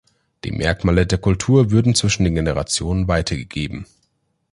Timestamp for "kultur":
1.19-1.69